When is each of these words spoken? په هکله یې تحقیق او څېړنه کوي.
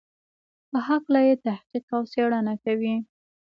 په 0.69 0.77
هکله 0.87 1.19
یې 1.27 1.35
تحقیق 1.45 1.85
او 1.95 2.01
څېړنه 2.11 2.53
کوي. 2.63 2.95